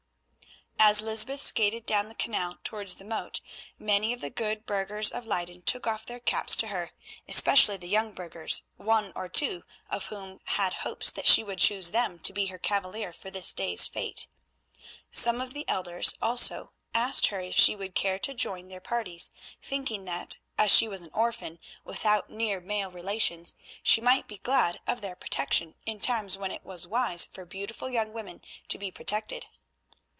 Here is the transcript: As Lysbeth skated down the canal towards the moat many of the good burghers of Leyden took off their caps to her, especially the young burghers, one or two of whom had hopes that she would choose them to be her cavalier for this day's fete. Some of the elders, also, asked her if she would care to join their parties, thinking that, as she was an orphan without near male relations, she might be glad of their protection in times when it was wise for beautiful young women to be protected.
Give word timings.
As 0.83 0.99
Lysbeth 0.99 1.41
skated 1.43 1.85
down 1.85 2.09
the 2.09 2.15
canal 2.15 2.57
towards 2.63 2.95
the 2.95 3.05
moat 3.05 3.39
many 3.77 4.13
of 4.13 4.19
the 4.19 4.31
good 4.31 4.65
burghers 4.65 5.11
of 5.11 5.27
Leyden 5.27 5.61
took 5.61 5.85
off 5.85 6.07
their 6.07 6.19
caps 6.19 6.55
to 6.55 6.69
her, 6.69 6.89
especially 7.27 7.77
the 7.77 7.87
young 7.87 8.15
burghers, 8.15 8.63
one 8.77 9.13
or 9.15 9.29
two 9.29 9.61
of 9.91 10.05
whom 10.07 10.39
had 10.45 10.73
hopes 10.73 11.11
that 11.11 11.27
she 11.27 11.43
would 11.43 11.59
choose 11.59 11.91
them 11.91 12.17
to 12.17 12.33
be 12.33 12.47
her 12.47 12.57
cavalier 12.57 13.13
for 13.13 13.29
this 13.29 13.53
day's 13.53 13.87
fete. 13.87 14.25
Some 15.11 15.39
of 15.39 15.53
the 15.53 15.69
elders, 15.69 16.15
also, 16.19 16.73
asked 16.95 17.27
her 17.27 17.39
if 17.39 17.53
she 17.53 17.75
would 17.75 17.93
care 17.93 18.17
to 18.17 18.33
join 18.33 18.67
their 18.67 18.81
parties, 18.81 19.29
thinking 19.61 20.05
that, 20.05 20.37
as 20.57 20.71
she 20.71 20.87
was 20.87 21.03
an 21.03 21.11
orphan 21.13 21.59
without 21.83 22.31
near 22.31 22.59
male 22.59 22.89
relations, 22.89 23.53
she 23.83 24.01
might 24.01 24.27
be 24.27 24.39
glad 24.39 24.79
of 24.87 25.01
their 25.01 25.15
protection 25.15 25.75
in 25.85 25.99
times 25.99 26.39
when 26.39 26.49
it 26.51 26.65
was 26.65 26.87
wise 26.87 27.23
for 27.23 27.45
beautiful 27.45 27.87
young 27.87 28.13
women 28.13 28.41
to 28.67 28.79
be 28.79 28.89
protected. 28.89 29.45